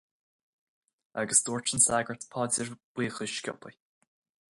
Agus 1.23 1.43
dúirt 1.49 1.75
an 1.77 1.83
sagart 1.87 2.25
paidir 2.37 2.73
buíochais 2.95 3.37
sciobtha. 3.43 3.75